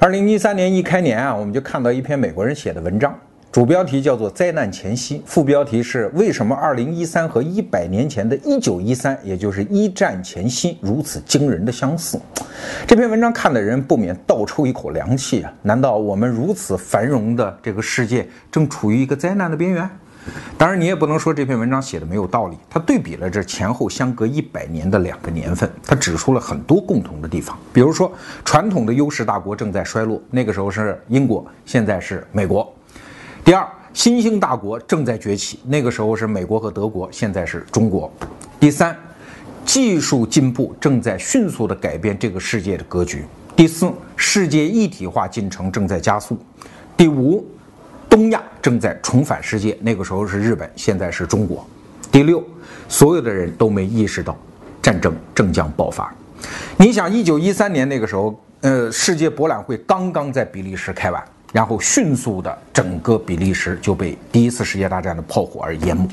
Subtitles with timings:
[0.00, 3.12] 二零一三年一开年啊，我们就看到一篇美国人写的文章，
[3.50, 12.16] 主标题叫做《灾难前夕》，副标题是“为什么二零一三和一百年前的一九一三，也就是一战前夕如此惊人的相似”。
[12.86, 15.52] 这篇文章看的人不免倒抽一口凉气啊！
[15.62, 19.90] 难道我们如此繁荣的这个世界正处于一个灾难的边缘？
[20.58, 22.58] 当然，你也不能说这篇文章写的没有道理。
[22.68, 27.56] 他对比了这前后相隔一百年的两个年份，他指出了很多共同的地方。
[27.72, 28.12] 比如说，
[28.44, 32.70] 传统的优势大国正在衰落，那个时候是英国，现在是美国。
[33.44, 38.12] 第二，新兴大国正在崛起，那个时候是美国和德国，现在是中国。
[38.60, 38.94] 第三，
[39.64, 43.24] 技术进步正在迅速地改变这个世界的格局。
[43.54, 46.36] 第四，世界一体化进程正在加速。
[46.96, 47.46] 第五。
[48.08, 51.66] 东亚正在重返世界，那个时候是日本，现在是中国。
[52.10, 52.42] 第六，
[52.88, 54.36] 所有的人都没意识到
[54.82, 56.12] 战争正将爆发。
[56.76, 61.22] 你想，一九一三年那个时候，呃，世界博览会刚刚在比利时开完。
[61.50, 66.06] 然后迅速的，整个比利时就被第一次世界大战的炮火而淹没。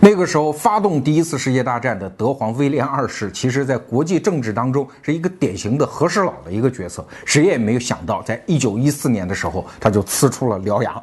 [0.00, 7.06] 那个时候，发动第一次世界大战的德皇威廉二世，其实在国际政治当中是一个典型的和事佬的一个角色。
[7.26, 10.94] 谁也没有想到，在一九一四年的时候，他就呲出了獠牙，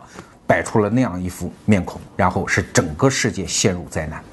[0.47, 4.23] 摆出了那样一副面孔，然后使整个世界陷入灾难。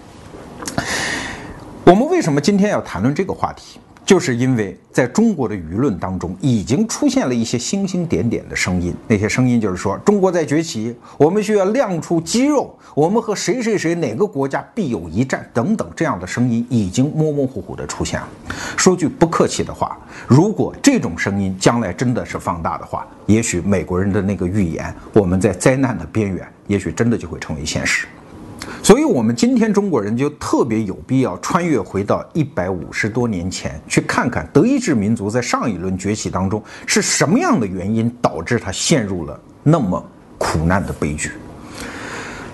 [1.85, 3.81] 我们为什么今天要谈论这个话题？
[4.05, 8.95] 就是因为在中国的舆论当中，已经出现了一些星星点点的声音。
[9.09, 18.29] 那些声音就是说，中国在崛起，我们需要亮出肌肉，我们和谁谁谁哪个国家必有一战等等这样的声音，已经模模糊糊的出现了。
[18.77, 28.07] 说句不客气的话，如果这种声音将来真的是放大的话，也许美国人的那个预言，我们在灾难的边缘，也许真的就会成为现实。
[28.85, 41.33] 所以，我们今天中国人就特别有必要穿越回到一百五十多年前，去看看德意志民族在上一轮崛起当中是什么样的原因导致他陷入了那么苦难的悲剧。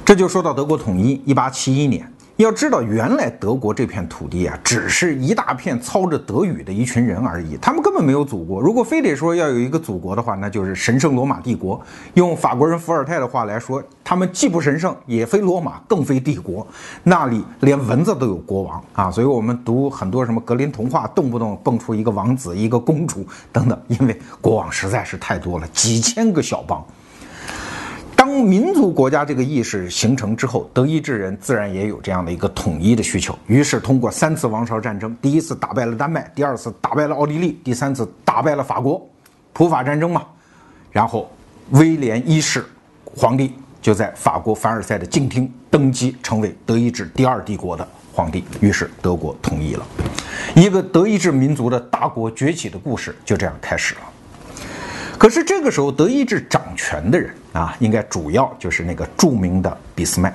[0.05, 2.09] 这就说到德国统一，一八七一年。
[2.43, 8.61] 要知道，原来德国这片土地啊，只是一大片操着德语的一群人而已，他们根本没有祖国。
[8.61, 11.81] 如果非得说要有一个祖国的话，那就是神圣罗马帝国。
[12.15, 16.67] 用法国人伏尔泰的话来说，他们既不神圣，也非罗马，更非帝国。
[17.03, 19.11] 那里连蚊子都有国王啊！
[19.11, 26.83] 所以我们读很多什么格林童话，动不动蹦出一个王子、一个公主等等，因为国王实在是太多了，几千个小邦。
[28.31, 33.37] 当民族国家这个意识形成之后，德意志人自然也有这样的一个统一的需求。
[33.49, 39.05] 于是，通过三次王朝战争，第一次打败了丹麦，第二次打败了奥地利，第三次打败了法国，
[39.53, 40.25] 普法战争嘛。
[40.93, 41.29] 然后，
[41.71, 42.65] 威廉一世
[43.05, 43.53] 皇帝
[43.83, 48.45] 就在法国凡尔赛的静厅登基，成为德意志第二帝国的皇帝。
[48.61, 49.85] 于是，德国统一了，
[50.55, 54.01] 一个德意志民族的大国崛起的故事就这样开始了。
[55.19, 60.35] 可是这个时候，德意志掌权的人啊，应该主要就是那个著名的俾斯麦。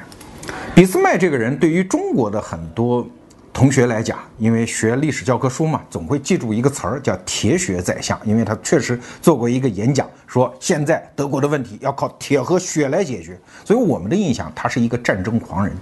[0.73, 3.07] 俾斯麦这个人，对于中国的很多
[3.53, 13.39] 同学来讲，因为学历史教科书嘛，总会记住一个词儿叫“铁血宰相”，因为他确实做过一个演讲，说现在德国的问题要靠铁和血来解决。
[13.63, 15.75] 所以我们的印象，他是一个战争狂人。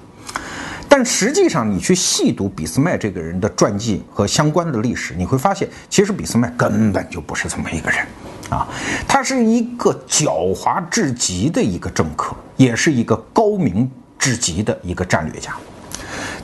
[0.87, 8.05] 但实际上，你去细读俾斯麦这个人的传记和相关的历史，你会发现，其实俾斯麦根本就不是这么一个人。
[8.53, 8.67] 啊，
[9.07, 15.55] 他是一个狡猾至极的一个政客，也是一个高明至极的一个战略家。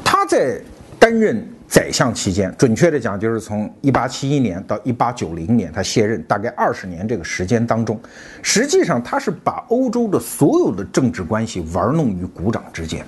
[0.04, 0.60] 他在
[0.98, 8.00] 担任宰相期间，准确的讲，就是从一八七一年到一八九零年，他卸任大概二十年这个时间当中，
[8.42, 13.06] 实际上他是把欧洲的所有的政治关系玩弄于股掌之间。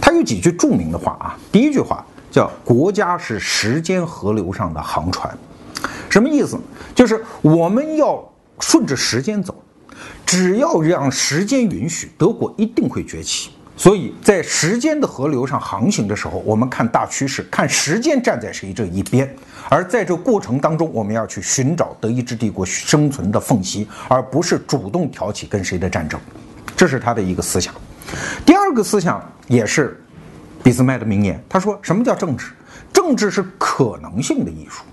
[0.00, 5.36] 他有几句著名的话啊，第一句话叫“国家是时间河流上的航船”，
[6.08, 6.56] 什么意思？
[6.94, 8.24] 就是我们要。
[8.60, 9.62] 顺着时间走，
[10.24, 13.50] 只要让时间允许，德国一定会崛起。
[13.76, 19.28] 所以在时间的河流上航行的时候，我们看大趋势，看时间站在谁这一边。
[19.68, 26.20] 而在这过程当中，我们要去寻找德意志帝国生存的缝隙，而不是主动挑起跟谁的战争。
[26.76, 27.74] 这是他的一个思想。
[28.46, 30.00] 第二个思想也是
[30.62, 32.52] 俾斯麦的名言，他说：“什么叫政治？
[32.92, 34.84] 政治是可能性的艺术。”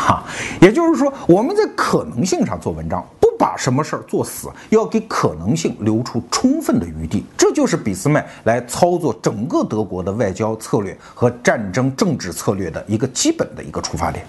[0.00, 0.24] 哈，
[0.60, 7.24] 也就是说，我们在可能性上做文章，不把什么事儿做死，要给可能性留出充分的余地。
[7.36, 14.24] 这就是俾斯麦来操作整个德国的外交策略和战争政治策略的一个基本的一个出发点。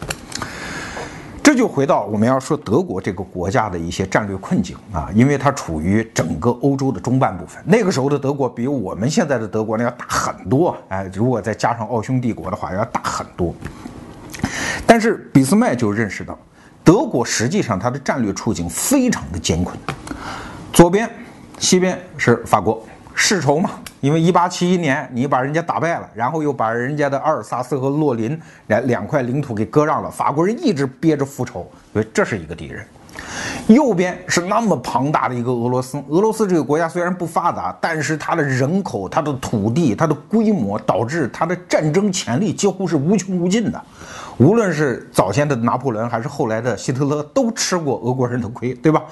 [1.43, 7.61] 这就回到我们要说德国这个国家的一些战略困境啊，因为它处于整个欧洲的中半部分。
[7.65, 13.53] 那个时候的德国比我们现在的德国呢要大很多，哎，如果再加上奥匈帝国的话，要大很多。
[14.91, 16.37] 但是俾斯麦就认识到，
[16.83, 19.73] 德国实际上它的战略处境非常的艰困。
[20.73, 21.09] 左边、
[21.59, 22.85] 西边是法国，
[23.15, 23.69] 世仇嘛，
[24.01, 32.85] 因为一八七一年你把人家打败了，然后又把人家的阿尔萨斯和洛林两两块领土给割让了，法国人一直憋着复仇，所以这是一个敌人。
[33.67, 43.81] 右边是那么庞大的一个俄罗斯，俄罗斯这个国家虽然不发达，但是它的人口、它的土地、它的规模，导致它的战争潜力几乎是无穷无尽的。
[44.37, 49.03] 无论是早先的拿破仑，还是后来的希特勒，都吃过俄国人的亏，对吧？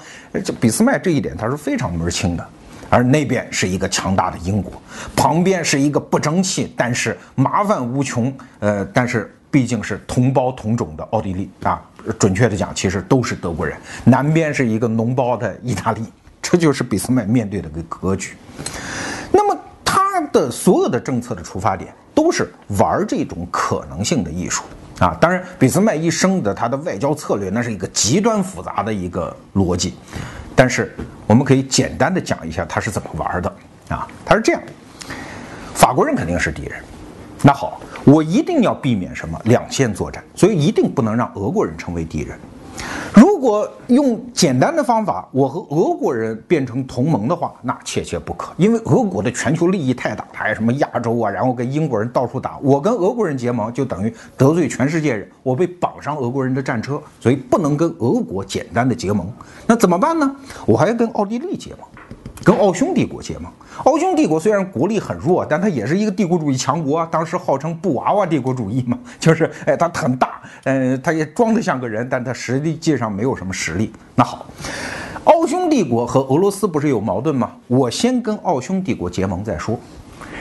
[0.44, 2.46] 这俾斯麦这一点他是非常门清的。
[2.88, 4.72] 而那边是一个强大的英国，
[5.14, 11.80] 旁边是一个不争气但是麻烦无穷，呃，但是毕竟是同胞同种的奥地利啊。
[12.18, 13.76] 准确的讲，其实都是德国人。
[14.04, 16.02] 南边是一个脓包的意大利，
[16.40, 18.34] 这就是俾斯麦面对的个格局。
[19.30, 24.62] 那么他的所有的政策的出发点都是玩这种可能性的艺术
[24.98, 25.16] 啊。
[25.20, 29.94] 当然，俾斯麦一生的他的外交策略那是一个极端复杂的一个逻辑，
[30.54, 30.94] 但是
[31.26, 33.52] 我们可以简单的讲一下他是怎么玩的
[33.88, 34.06] 啊。
[34.24, 34.62] 他是这样，
[35.74, 36.80] 法国人肯定是敌人。
[37.42, 42.38] 那好，我一定要避免什么两线作战，所以一定不能让俄国人成为敌人。
[43.14, 59.30] 如果用简单的方法，我和俄国人变成同盟的话，那切切不可，因为俄国的全球利益太大，还有什么亚洲啊，然后跟英国人到处打，我跟俄国人结盟就等于得罪全世界人，我被绑上俄国人的战车，所以不能跟俄国简单的结盟。
[59.66, 60.36] 那怎么办呢？
[60.64, 61.80] 我还要跟奥地利结盟。
[62.44, 63.50] 跟奥匈帝国结盟。
[63.84, 67.08] 奥匈帝国虽然国力很弱，但它也是一个帝国主义强国啊。
[67.10, 73.92] 当时号称布娃娃帝国主义嘛， 就是哎，它很大，嗯，它也装得像个人，但它实际上没有什么实力。
[74.14, 74.46] 那好，
[75.24, 77.52] 奥匈帝国和俄罗斯不是有矛盾吗？
[77.66, 79.78] 我先跟奥匈帝国结盟再说，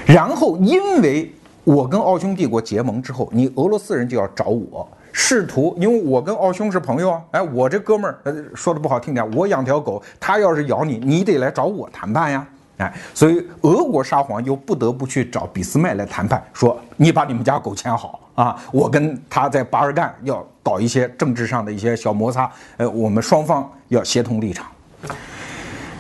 [0.06, 4.88] 然后因为我跟奥匈帝国结盟之后，你俄罗斯人就要找我。
[5.12, 12.48] 试图，因为我跟奥匈是朋友啊，哎，我这哥们儿，呃，说的不好听点，我养条狗，他要是咬你，你得来找我谈判呀，
[12.78, 24.68] 哎，所以俄国沙皇又不得不去找俾斯麦来谈判，说你把你们家狗牵好啊，我跟他在巴尔干要搞一些政治上的一些小摩擦，呃，我们双方要协同立场，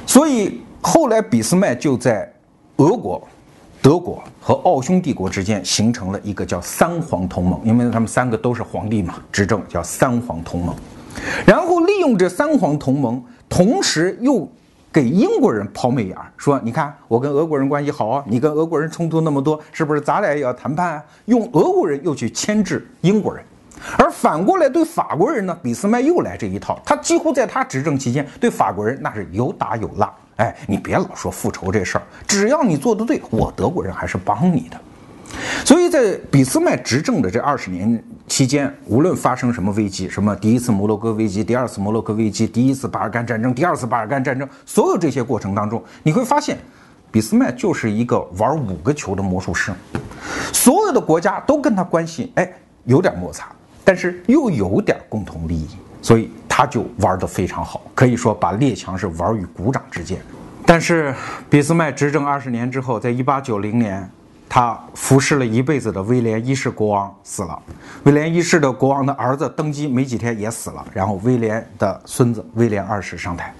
[0.05, 2.31] 所以后来俾斯麦就在
[2.77, 3.27] 俄国。
[3.81, 10.75] 德国和奥匈帝国之间形成了一个叫三皇同盟，因为他们三个都是皇帝嘛，执政叫三皇同盟。
[11.45, 14.45] 然后利用这三皇同盟，同时又
[14.91, 23.41] 给英国人抛媚眼，说：“你看我跟俄国人关系好啊，你跟俄国人冲突那么多，是不是咱俩也要谈判啊？”用俄国人又去牵制英国人，
[23.97, 30.13] 而反过来对法国人呢，俾斯麦又来这一套，他几乎在他执政期间对法国人那是有打有拉。
[30.39, 34.79] 哎，你别老说复仇这事儿，只要你做的对，我德国人还是帮你的。
[35.65, 46.57] 所以在俾斯麦执政的这二十年期间，无论发生什么危机，什么第一次摩洛哥危机、第二次摩洛哥危机、第一次巴尔干战争、第二次巴尔干战争，所有这些过程当中，你会发现，
[47.11, 49.73] 俾斯麦就是一个玩五个球的魔术师，
[50.53, 52.49] 所有的国家都跟他关系哎
[52.85, 53.51] 有点摩擦，
[53.83, 55.67] 但是又有点共同利益，
[56.01, 56.31] 所以。
[56.49, 60.19] 他就玩得非常好，可以说把列强是玩于股掌之间。
[60.65, 61.15] 但是
[61.49, 64.07] 俾斯麦执政二十年之后，在一八九零年，
[64.49, 67.57] 他服侍了一辈子的威廉一世国王死了。
[68.03, 73.53] 威廉一世的国王的儿子登基没几天也死了，然后威廉的孙子威廉二世上台。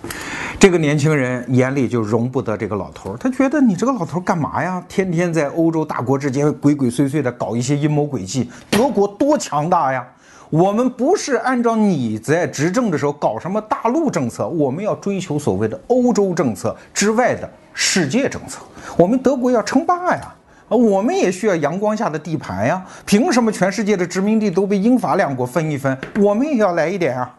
[0.60, 4.84] 这个年轻人眼里就容不得这个老头，他觉得你这个老头干嘛呀？
[4.90, 10.06] 天天在欧洲大国之间鬼鬼祟祟的搞一些阴谋诡计，德国多强大呀！
[10.50, 18.60] 我们不是按照你在执政的时候搞什么大陆政策，我们要追求所谓的欧洲政策之外的世界政策。
[18.98, 20.34] 我们德国要称霸呀，
[20.68, 22.84] 啊，我们也需要阳光下的地盘呀。
[23.06, 27.36] 凭什么全世界的殖民地都被英法两国分一分，我们也要来一点啊？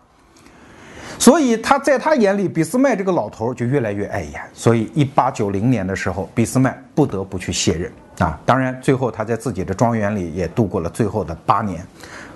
[1.18, 4.40] 所以他在他眼里，俾斯麦这个老头就越来越碍眼。
[4.54, 8.38] 所以一八九零年的时候，俾斯麦不得不去卸任啊。
[8.46, 11.84] 当然，最后他在自己的庄园里也度过了最后的八年。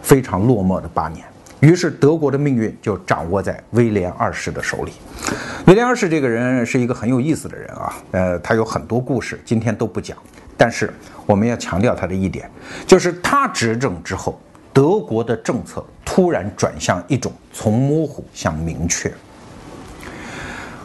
[0.04, 1.24] 非常落寞的八年，
[1.60, 4.92] 于是德国的命运就掌握在威廉二世的手里。
[5.66, 10.16] 威廉二世这个人是一个很有意思的人啊，呃，他有很多故事，今天都不讲。
[10.58, 10.92] 但是
[11.24, 12.48] 我们要强调他的一点，
[12.86, 14.38] 就是他执政之后，
[14.74, 19.10] 德国的政策突然转向一种从模糊向明确。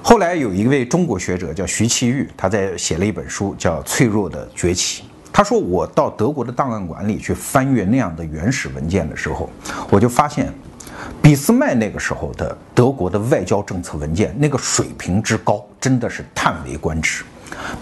[0.02, 5.04] 后来有一位中国学者叫徐其玉，他在写了一本书叫《脆弱的崛起》。
[5.32, 9.50] 他说：“我到德国的档案馆里去翻阅那样的原始文件的时候，
[9.90, 10.54] 我就发现，
[11.22, 17.24] 俾斯麦那个时候的德国的外交政策文件那个水平之高，真的是叹为观止。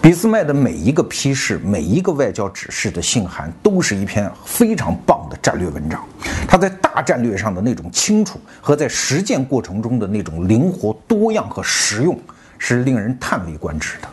[0.00, 6.04] 俾斯麦的每一个批示、每一个外交指示的信函，都是一篇非常棒的战略文章。
[6.48, 12.18] 他在大战略上的那种清楚，和在实践过程中的那种灵活多样和实用，
[12.58, 14.08] 是令人叹为观止的。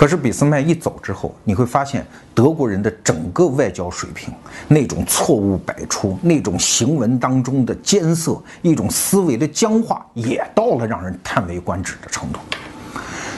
[0.00, 4.32] 可是俾斯麦一走之后，你会发现德国人的整个外交水平，
[4.66, 12.40] 那种错误百出，那种行文当中的艰涩，一种思维的僵化，也到了让人叹为观止的程度。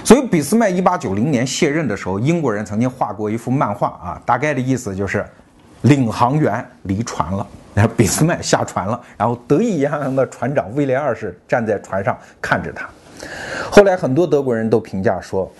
[0.04, 5.26] 所以，俾斯麦一八九零年卸任的时候，英国人曾经画过一幅漫画啊，大概的意思就是，
[5.80, 12.88] 领航员离船了，然后俾斯麦下船了，然后得意洋洋的船长威廉二世站在船上看着他。
[13.68, 15.50] 后来，很多德国人都评价说，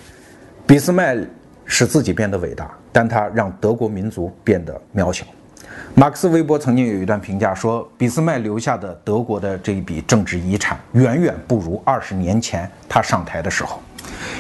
[0.67, 1.17] 俾斯麦
[1.65, 5.25] 使自己变得伟大，但他让德国民族变得渺小。
[5.95, 13.81] 马克思韦伯曾经有一段评价说，俾斯麦留下的德国的这一笔政治遗产，远远不如二十年前他上台的时候。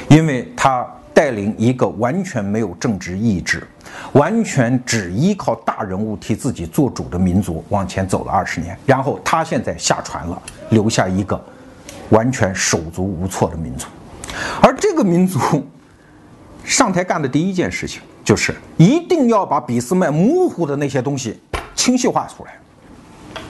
[0.08, 3.66] 因为他带领一个完全没有政治意志、
[4.12, 11.40] 完全只依靠大人物替自己做主的民族往前走了二十年，然后他现在下船了，留下一个
[12.10, 13.86] 完全手足无措的民族。
[14.62, 15.38] 而这个民族
[16.64, 21.40] 上台干的第一件事情，就是一定要把俾斯麦模糊的那些东西
[21.74, 22.58] 清晰化出来。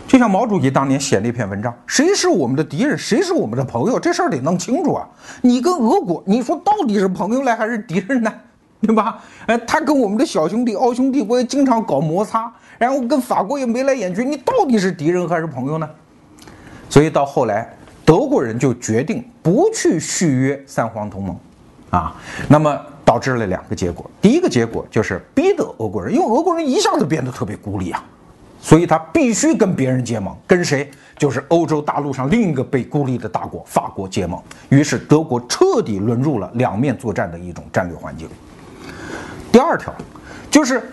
[0.06, 5.08] 就像毛主席当年写那篇文章，谁是我们的敌人，谁是我们的朋友，这事儿得弄清楚啊！
[5.40, 8.30] 你跟俄国，你说到底是朋友呢还是敌人呢？
[8.82, 9.22] 对吧？
[9.46, 15.88] 哎，他跟我们的小兄弟奥匈帝国也经常搞摩擦，然后跟法国也眉来眼去，你到底是敌人还是朋友呢？
[16.90, 21.36] 所以到后来，德国人就决定不去续约三皇同盟，
[21.90, 22.14] 啊，
[22.48, 22.78] 那么
[23.12, 28.02] 导致了两个结果，第一个结果就是逼得俄国人，因为俄国人一下子变得特别孤立啊。
[28.58, 30.90] 所以他必须跟别人结盟，跟谁？
[31.18, 34.40] 就是欧洲大陆上另一个被孤立的大国法国结盟。
[34.70, 38.26] 于是德国彻底沦入了两面作战的一种战略环境。
[39.52, 39.92] 第二条，
[40.50, 40.90] 就是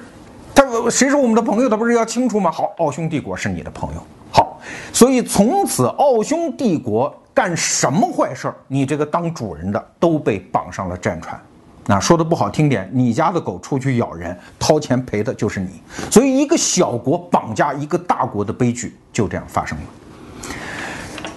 [0.53, 1.69] 他谁是我们的朋友？
[1.69, 2.51] 他不是要清楚吗？
[2.51, 4.03] 好，奥匈帝国是你的朋友。
[4.29, 4.59] 好，
[4.91, 11.39] 所以从此奥匈帝国干什么坏事儿，你这个当主人的都被绑上了战船。
[11.89, 15.81] 那说的不好听点，你家的狗出去咬人，掏钱赔的就是你。
[16.11, 19.83] 所以，一个小国绑架一个大国的悲剧就这样发生了。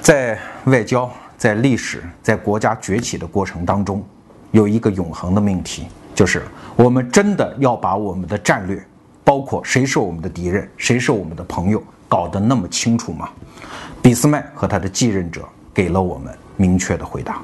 [0.02, 4.04] 在外交、在历史、在国家崛起的过程当中，
[4.50, 6.42] 有一个永恒的命题，就是
[6.76, 8.78] 我们真的要把我们的战略，
[9.24, 13.26] 包括谁是我们的敌人，谁是我们的朋友，搞得那么清楚吗？
[14.02, 17.40] 俾斯麦和他的继任者给了我们明确的回答。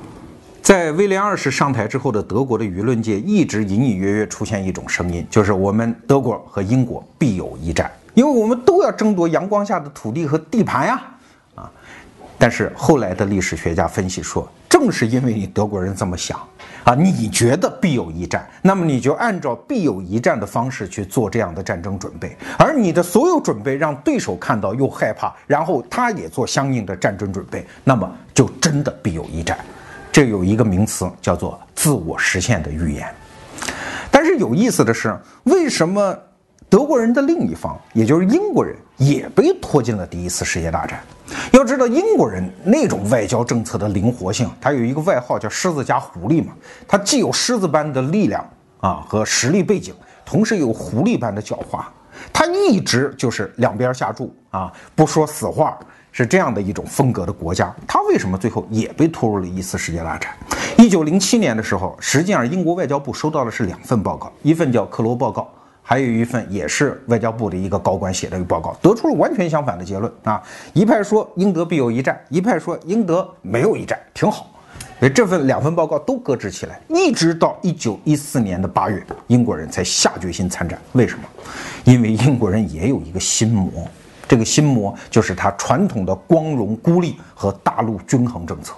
[0.68, 11.02] 在威廉二世上台之后的德国的舆论界，一直隐隐约约出现一种声音，就是我们德国和英国必有一战，因为我们都要争夺阳光下的土地和地盘呀，
[11.54, 11.70] 啊！
[12.36, 16.38] 但是后来的历史学家分析说，正是因为你德国人这么想
[16.84, 29.56] 啊，你觉得必有一战，那么你就按照必有一战的方式去做这样的战争准备，而你的所有准备让对手看到又害怕，然后他也做相应的战争准备，那么就真的必有一战。
[30.18, 33.06] 这有一个名词叫做自我实现的预言，
[34.10, 36.12] 但是有意思的是，为什么
[36.68, 40.98] 德国人的另一方，也就是英国人，也被拖进了第一次世界大战？
[41.52, 46.52] 要知道，英国人那种外交政策的灵活性，他有一个外号叫“狮子加狐狸”嘛，
[46.88, 48.44] 他既有狮子般的力量
[48.80, 49.94] 啊和实力背景，
[50.24, 51.84] 同时有狐狸般的狡猾，
[52.32, 55.78] 他一直就是两边下注啊，不说死话。
[56.18, 60.32] 是这样的一种风格的国家，它为什么最后也被拖入了一次世界大战？
[60.76, 65.48] 一九零七年的时候，实际上英国外交部收到的是两份报告，一份叫克罗报告，
[65.80, 70.42] 还有一份也是外交部的一个高官写的一个报告，得出了完全相反的结论啊！
[70.72, 74.50] 一派说英德必有一战，一派说英德没有一战，挺好。
[74.98, 80.76] 所以这份两份报告都搁置起来，一直到一九一四年的八月，英国人才下决心参战。
[80.94, 81.24] 为什么？
[81.84, 83.70] 因为英国人也有一个心魔。
[84.28, 88.74] 这个心魔就是他传统的光荣孤立和大陆均衡政策。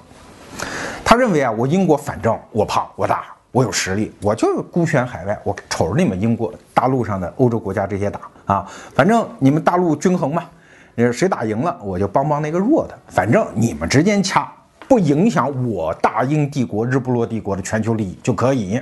[1.05, 8.65] 他认为啊，我英国反正我胖我大我有实力，我就孤悬海外，我瞅着你们英国大陆上的欧洲国家这些打啊，
[8.95, 10.45] 反正你们大陆均衡嘛，
[10.95, 14.53] 呃，谁打赢了我就帮帮那个弱的，反正你们之间掐
[14.87, 18.81] 不影响我大英帝国日不落帝国的全球利益就可以。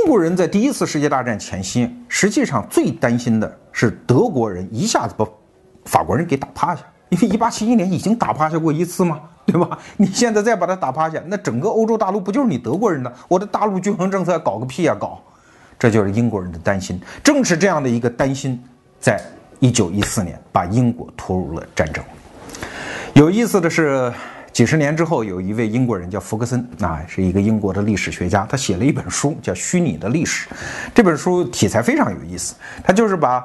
[0.00, 5.26] 英国人在第一次世界大战前夕，实际上最担心的是德国人一下子把
[5.84, 9.78] 法国人给打趴下，因为一八七一年已经打趴下过一次嘛，对吧？
[9.98, 13.12] 你现在再把他打趴下，那整个欧洲大陆不就是你德国人的？
[13.28, 15.20] 我的大陆均衡政策搞个屁呀搞！
[15.78, 16.98] 这就是英国人的担心。
[17.22, 18.62] 正是这样的一个担心，
[18.98, 19.20] 在
[19.58, 22.02] 一九一四年把英国拖入了战争。
[23.12, 24.10] 有意思的是。
[24.52, 30.48] 几十年之后，有一位英国人叫福克森，啊，是一个英国的历史学家，他写了一本书叫《虚拟的历史》。
[30.92, 33.44] 这本书题材非常有意思，他就是把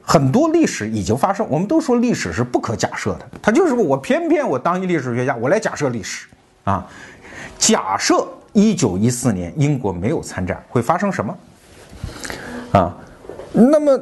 [0.00, 6.28] 很多历史已经发生，我们都说历史是不可假设的，他就是我偏偏我当一历史学家，我来假设历史
[6.62, 6.86] 啊，
[7.58, 11.36] 假设一九一四年英国没有参战会发生什么
[12.72, 12.96] 啊？
[13.52, 14.00] 那么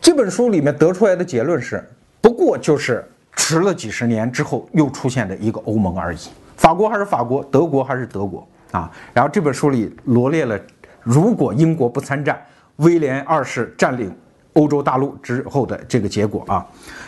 [0.00, 1.86] 这本书里面得出来的结论是，
[2.22, 3.06] 不过就是。
[3.36, 6.18] 迟了几十年之后又出现的一个欧盟而已，
[6.56, 8.90] 法国还是法国，德国还是德国啊。
[9.12, 10.58] 然后这本书里罗列了，
[11.02, 12.40] 如果英国不参战，
[12.76, 14.14] 威廉二世占领
[14.54, 16.64] 欧洲大陆之后的这个结果啊。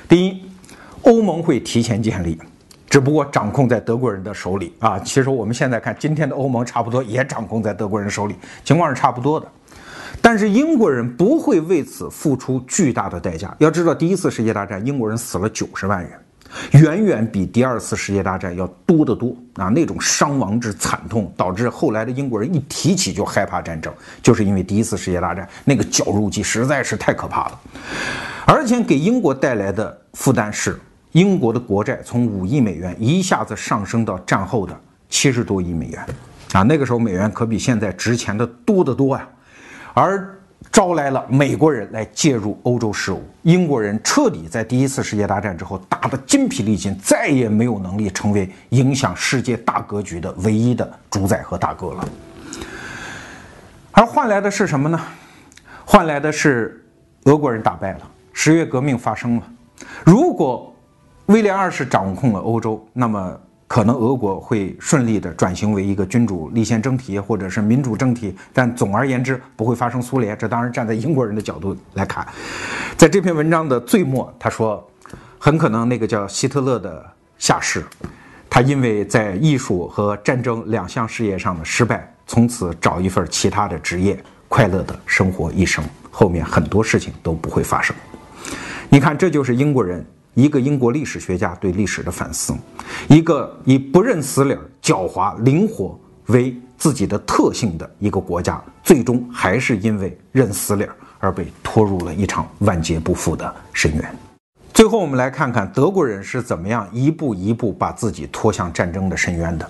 [0.08, 0.42] 第一，
[1.02, 2.38] 欧盟会提前建立，
[2.90, 4.98] 只不过掌控在德国人的手里啊。
[4.98, 9.46] 其实我们现在看今天的欧盟，差不多也掌控在德国人手里，情况是差不多的。
[10.28, 13.54] 但是英国人不会为此付出巨大的代价。
[13.60, 16.10] 要知道，第一次世界大战英国人死了九十万人，
[16.82, 19.68] 远远比第二次世界大战要多得多啊！
[19.68, 27.60] 那种伤亡之惨痛，导致后来的英国人一提起就害怕战争，就是因为第一次世界大战那个绞肉机实在是太可怕了。
[28.44, 30.76] 而且给英国带来的负担是，
[31.12, 34.76] 英国的国债从五亿美元一下子上升到战后的
[35.08, 36.04] 七十多亿美元
[36.50, 36.64] 啊！
[36.64, 39.24] 那个时候美元可比现在值钱的多得多呀。
[39.98, 40.38] 而
[40.70, 52.06] 招来了美国人来介入欧洲事务，英国人彻底在第一次世界大战之后打得筋疲力尽，再也没有能力成为影响世界大格局的唯一的主宰和大哥了。
[53.90, 55.00] 而换来的是什么呢？
[55.86, 56.84] 换来的是
[57.24, 58.00] 俄国人打败了，
[58.34, 59.42] 十月革命发生了。
[60.04, 60.76] 如果
[61.26, 63.40] 威廉二世掌控了欧洲，那么。
[63.68, 70.38] 可能俄国会顺利的转型为一个君主立宪政体，或者是民主政体，但总而言之不会发生苏联。
[70.38, 72.26] 这当然站在英国人的角度来看，
[72.96, 74.88] 在这篇文章的最末，他说，
[75.38, 77.04] 很可能那个叫希特勒的
[77.38, 77.84] 下士，
[78.48, 84.16] 他因为在艺术和战争两项事业上的失败，从此找一份其他的职业，
[84.48, 87.94] 快乐的生活一生，后面很多事情都不会发生。
[88.88, 90.06] 你看，这就是英国人。
[90.36, 92.54] 一个英国历史学家对历史的反思，
[93.08, 100.86] 一个以不认死理、狡猾灵活为自己的特性的一个国家，最终还是因为认死理
[101.20, 104.16] 而被拖入了一场万劫不复的深渊。
[104.74, 109.66] 最后，我们来看看德国人是怎么样一步一步把自己拖向战争的深渊的。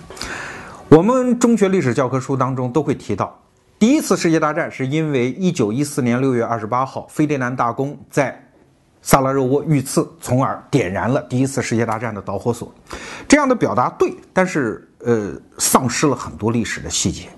[0.89, 3.33] 我们中学历史教科书当中都会提到，
[3.79, 8.43] 第一次世界大战是因为一九一四年六月二十八号，费迪南大公在。
[9.07, 12.69] 萨拉热窝遇刺，从而点燃了第一次世界大战的导火索。
[13.25, 17.29] 这样的表达对，但是呃，丧失了很多历史的细节。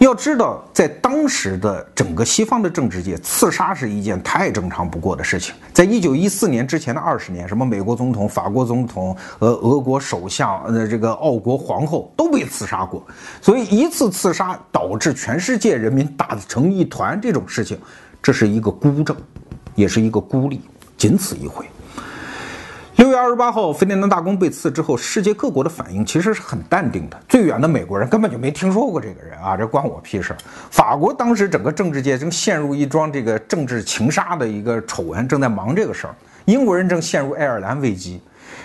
[0.00, 5.54] 要知道，在当时的整个西方的政治界，刺杀是一件太正常不过的事情。
[5.72, 13.00] 在一九一四年之前的二十年，什么美国总统、法国总统、呃俄国首相、呃这个奥国皇后都被刺杀过。
[13.40, 17.78] 所以一次刺杀导致全世界人民打成一团，这种事情，
[18.20, 19.16] 这是一个孤证，
[19.76, 20.60] 也是一个孤立。
[21.04, 21.66] 仅此一回。
[22.96, 27.20] 六月二十八号，费迪南大公被刺之后，世界各国的反应其实是很淡定的。
[27.28, 30.34] 最远的美国人根本就没听说过这个人啊，这关我屁事。
[30.70, 36.14] 法国当时整个政治界正陷入一桩这个政治情杀的一个丑闻，正在忙这个事儿。
[36.46, 38.18] 英国人正陷入爱尔兰危机。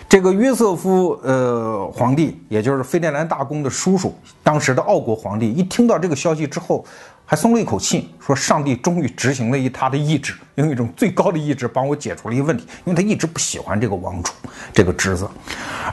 [0.08, 6.86] 这个约瑟夫呃皇帝，也就是费迪南大公的叔叔，当时的奥国皇帝，一听到这个消息之后。
[7.29, 14.33] 还松了一口气，说上帝终于执行了一他的意志，用一种最高的意志帮我解除了一个问题，因为他一直不喜欢这个王储，
[14.73, 15.29] 这个侄子。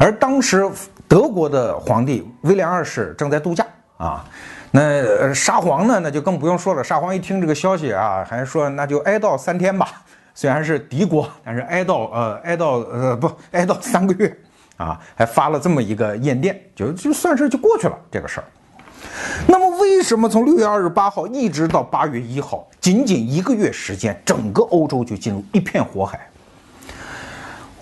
[0.01, 0.67] 而当时
[1.07, 3.67] 德国的皇帝威廉二世正在度假
[3.99, 4.25] 啊，
[4.71, 6.83] 那沙皇呢，那就更不用说了。
[6.83, 9.89] 沙皇一听这个消息啊，还说那就哀悼三天吧，
[10.33, 14.35] 虽然是敌国，但是哀悼呃哀悼呃不哀悼三个月
[14.79, 18.45] 啊，还发了这么一个唁电，就就算是就过去了这个事儿。
[19.47, 19.66] 那么，
[19.97, 26.21] 为什么从六月二十八号一直到八月一号，仅仅一个月时间，整个欧洲就进入一片火海？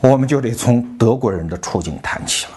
[0.00, 2.53] 我们就得从德国人的处境谈起了。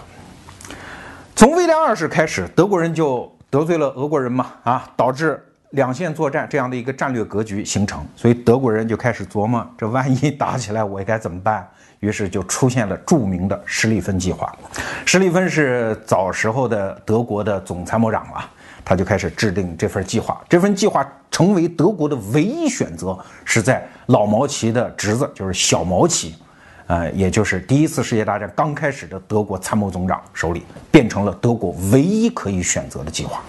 [1.36, 11.68] 从威廉二世开始，德国人就得罪了俄国人嘛，啊，导致两线作战这样的一个战略格局形成，所以德国人就开始琢磨：这万一打起来，我该怎么办？
[12.00, 14.56] 于是就出现了著名的施利芬计划。
[15.04, 18.52] 施利芬是早时候的德国的总参谋长了。
[18.90, 26.38] 他就开始制定这份计划，这份计划成为德国的唯一选择，是在老毛奇的侄子，就是小毛奇，
[26.86, 33.42] 呃，也就是第一次世界大战刚开始的德国参谋总长手里，变成了德国唯一可以选择的计划。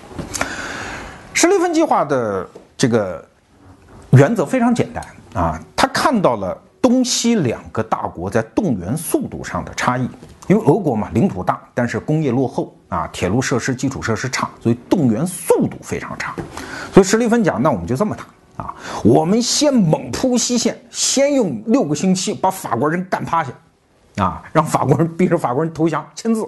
[1.33, 2.45] 施利芬计划的
[2.77, 3.25] 这个
[4.11, 10.11] 原则非常简单啊，他看到了东西两个大国在动员速度上的差异。
[10.49, 16.35] 因为俄国嘛，领土大，但是工业落后啊，铁路设施、基础设施差，所以动员速度非常差。
[16.93, 18.75] 所以史蒂芬讲，那我们就这么打啊，
[19.05, 23.53] 我们先猛扑西线，先用六个星期把法国人干趴下，
[24.17, 26.47] 啊，让法国人逼着法国人投降签字。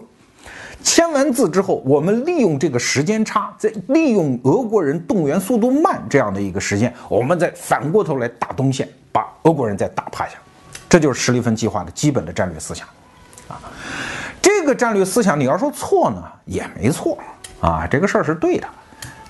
[0.82, 10.38] 签完字之后，我们利用这个时间差，再利用俄国人动员速度慢这样的一个时间，我们再反过头来打东线，把俄国人再打趴下。
[10.88, 12.88] 这就是施利芬计划的基本的战略思想。
[14.40, 17.18] 这个战略思想，你要说错呢，也没错
[17.60, 18.66] 啊，这个事儿是对的。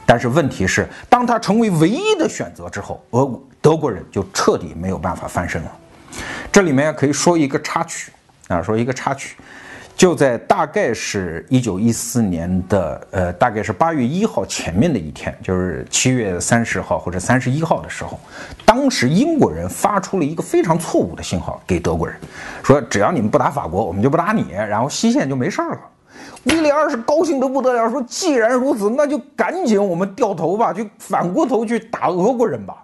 [0.06, 5.70] 但是问题是，当他成为唯一的选择之后，俄国德国人就彻底没有办法翻身了。
[6.50, 8.10] 这里面可以说一个插曲
[8.48, 9.36] 啊，说一个插曲。
[10.00, 18.18] 就在大概是一九一四年的，呃，大概是八月一号前面的一天，就是七月三十号或者三十一号的时候，
[18.64, 22.16] 当时英国人发出了一个非常错误的信号给德国人，
[22.62, 25.80] 说只要你们不打法国，我们就不打你，然后西线就没事儿了。
[26.44, 32.74] 威廉二世高兴得不得了，说既然如此，那就赶紧我们掉头吧，就反过头去打俄国人吧。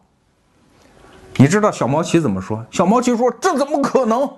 [1.38, 2.62] 你知道小毛奇怎么说？
[2.70, 4.31] 小毛奇说：“这怎么可能？”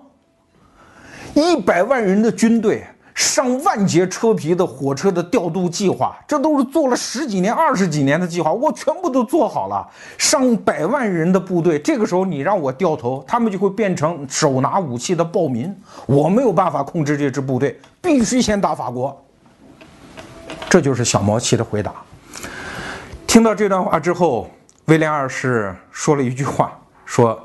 [1.38, 9.88] 一百万人的军队，上万节车皮的火车的调度计划，这都是做了十几年、二十几年的计划，我全部都做好了。
[10.16, 15.72] 上百万人的部队，这个时候你让我掉头，他们就会变成手拿武器的暴民，
[16.06, 19.16] 我没有办法控制这支部队，必须先打法国。
[20.68, 21.94] 这就是小毛奇的回答。
[23.28, 24.50] 听到这段话之后，
[24.86, 27.38] 威廉二世说了一句话，说：“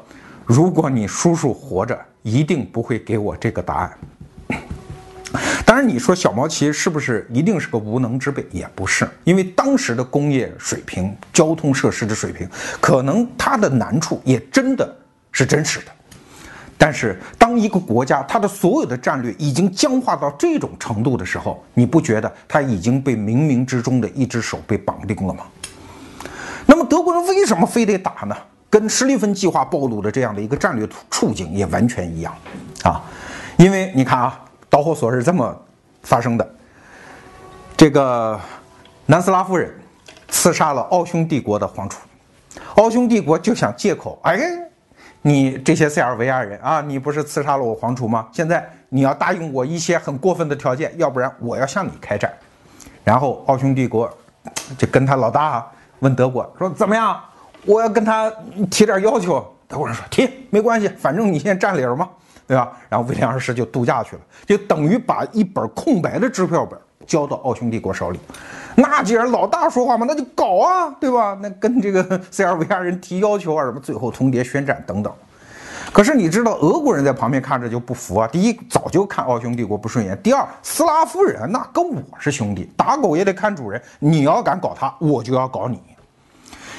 [0.47, 3.97] 如果你叔叔活着。”一定不会给我这个答案。
[5.65, 8.45] 当然，你说小毛奇是不是一定是个无能之辈？
[8.51, 12.47] 也不是，因为当时的工业水平、交通设施的水平，
[12.79, 14.95] 可能他的难处也真的
[15.31, 15.85] 是真实的。
[16.77, 25.45] 但是，当一个国家它的所有的战略已经僵化到这种程度的时候，你不觉得他已经被冥冥之中的一只手被绑定了吗？
[26.65, 28.35] 那么，德国人为什么非得打呢？
[28.73, 32.33] 跟施利芬计划暴露的这样的一个战略处境也完全一样，
[32.81, 33.03] 啊，
[33.55, 35.55] 因为你看啊，导火索是这么
[36.01, 36.55] 发生的：
[37.77, 38.39] 这个
[39.05, 39.71] 南斯拉夫人
[40.27, 41.99] 刺杀了奥匈帝国的皇储，
[42.73, 44.41] 奥匈帝国就想借口，哎，
[45.21, 48.27] 你这些塞尔维亚人啊，你不是刺杀了我皇储吗？
[48.31, 52.33] 现在你要答应我一些很过分的条件，要不然我要向你开战。
[53.03, 54.11] 然后奥匈帝国
[54.79, 55.63] 就跟他老大
[55.99, 57.21] 问德国说：怎么样？
[57.65, 58.31] 我要跟他
[58.69, 62.09] 提点要求，德国人说提没关系，反正你现在占理儿嘛，
[62.47, 62.71] 对吧？
[62.89, 68.19] 然后威廉二世就度假去了，就等于把一本空白的支票本交到奥匈帝国手里。
[68.75, 71.37] 那既然老大说话嘛，那就搞啊，对吧？
[71.41, 75.13] 那跟这个 塞尔维亚人提要求啊，什么最后通牒宣战等等。
[75.91, 78.27] 可是你知道，俄国人在旁边看着就不服啊。
[78.27, 83.79] 第一，早就看奥匈帝国不顺眼；第二，斯拉夫人那跟我是兄弟，打狗也得看主人。
[83.99, 85.79] 你要敢搞他，我就要搞你。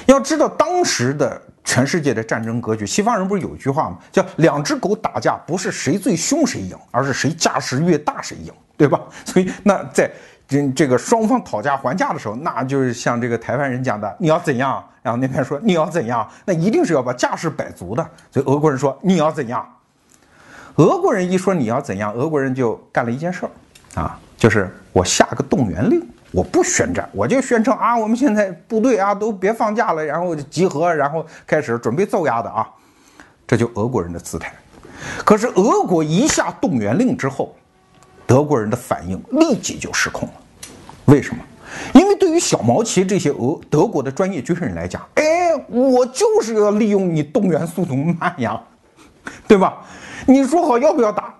[0.05, 3.97] 要知道当时的全世界的战争格局，西方人不是有一句话吗？
[4.11, 9.01] 叫两只狗打架，不是谁最凶谁赢，而是谁架势越大谁赢，对吧？
[9.25, 10.09] 所以那在
[10.47, 14.83] 这这个双方讨价还价的时候，那就是像这个台湾人讲的，你要怎样？
[15.01, 16.27] 然后那边说你要怎样？
[16.45, 18.07] 那一定是要把架势摆足的。
[18.31, 19.67] 所以俄国人说你要怎样？
[20.75, 26.07] 俄国人一说你要怎样，俄国人就干了一件事儿啊，就是我下个动员令。
[26.31, 32.67] 我不宣战，我就宣称啊，我们现在部队啊都别放假了，然后集合，然后开始准备揍丫的啊，
[33.47, 34.53] 这就俄国人的姿态。
[35.23, 37.55] 可是俄国一下动员令之后，
[38.25, 40.33] 德国人的反应立即就失控了。
[41.05, 41.41] 为什么？
[41.93, 48.59] 因为对于小毛奇这些俄德国的专业军人来讲，哎，我就是要利用你动员速度慢呀，
[49.47, 49.85] 对吧？
[50.25, 51.33] 你说好要不要打？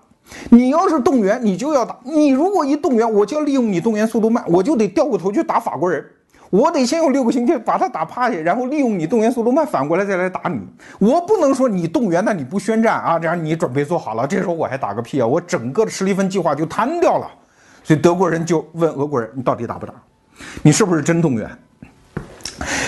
[0.50, 1.98] 你要是动员，你就要打。
[2.04, 6.06] 你如果一动员，我就要利用你动员速度慢，我就得掉过头去打法国人。
[6.52, 10.60] 我得先用六个星期把他打趴下，然后利用你动员速度慢，反过来再来打你。
[11.00, 13.20] 我不能说你动员，那你不宣战啊？
[13.20, 15.28] 这样你准备做好了，这时候我还打个屁啊！
[15.28, 17.28] 我整个的施利芬计划就瘫掉了。
[17.84, 19.94] 所以德国人就问俄国人：“你到底打不打？
[20.64, 21.50] 你是不是真动员？”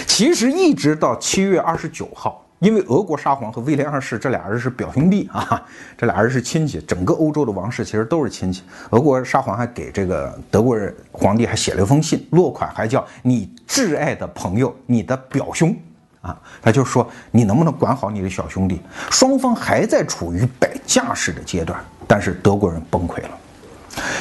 [0.07, 2.46] 其实一直到七月二十九号。
[2.59, 5.63] 因为俄国沙皇和威廉二世这俩人是表兄弟啊，
[5.97, 8.63] 这俩人是亲戚，整个欧洲的王室其实都是亲戚。
[8.89, 15.75] 俄国沙皇还给这个德国人皇帝还写了一封信，落款还叫“你挚爱的朋友，你的表兄”，
[16.21, 18.81] 啊，他就说你能不能管好你的小兄弟？
[19.11, 23.29] 双方还在处于摆架势的阶段，但是德国人崩溃了。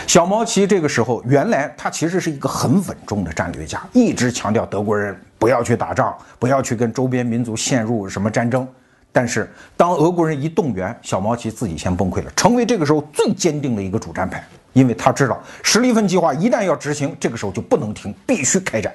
[0.06, 8.66] 小毛奇这个时候，原来他其实是一个很稳重的战略家，一直强调德国人不要去打仗，不要去跟周边民族陷入什么战争。
[9.12, 14.44] 但是当俄国人一动员，小毛奇自己先崩溃了，成为这个时候最坚定的一个主战派。
[14.72, 18.92] 因为他知道史蒂芬计划一旦要执行，这个时候就不能停，必须开战。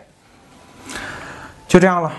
[1.70, 2.12] 就这样了。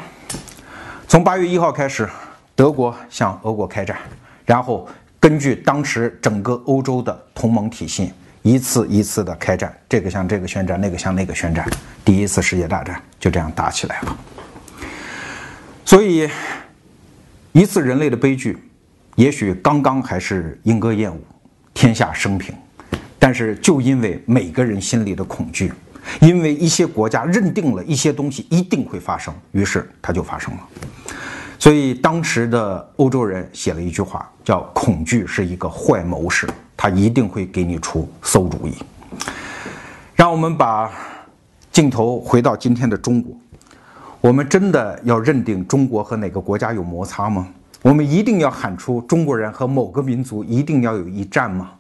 [1.07, 2.09] 从八月一号开始，
[2.57, 3.99] 德国向俄国开战，
[4.47, 4.89] 然后
[5.21, 11.67] 根据当时整个欧洲的同盟体系，一次一次的开战，这个向这个宣战，那个向那个宣战，
[12.05, 14.17] 第一次世界大战就这样打起来了。
[15.85, 16.29] 所以，
[17.53, 18.59] 一次人类的悲剧，
[19.17, 21.23] 也许刚刚还是莺歌燕舞，
[21.73, 22.55] 天下升平，
[23.19, 25.73] 但是就因为每个人心里的恐惧。
[26.21, 30.61] 因为一些国家认定了一些东西一定会发生，于是它就发生了。
[31.61, 36.49] 所以当时的欧洲人写了一句话，叫“恐惧是一个坏谋士，
[36.83, 38.75] 他一定会给你出馊主意”。
[40.17, 40.91] 让我们把
[41.71, 43.33] 镜头回到今天的中国，
[44.21, 47.47] 我们真的要认定中国和哪个国家有摩擦吗？
[47.83, 51.71] 我们一定要喊出中国人和某个民族一定要有一战吗？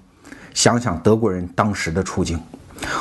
[0.54, 2.40] 想想德国人当时的处境。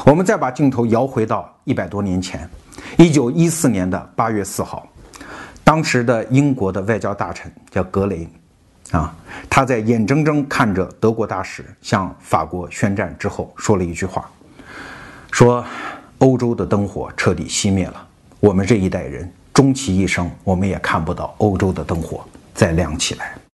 [0.03, 2.49] 我们再把镜头摇回到一百多年前，
[2.97, 4.87] 一九一四年的八月四号，
[5.63, 8.27] 当时的英国的外交大臣叫格雷，
[8.91, 9.13] 啊，
[9.49, 14.29] 他在眼睁睁看着德国大使向法国宣战之后，说了一句话，
[15.31, 15.65] 说
[16.19, 18.07] 欧洲的灯火彻底熄灭了，
[18.39, 22.23] 我们这一代人终其一生，我们也看不到欧洲的灯火
[22.53, 23.35] 再亮起来。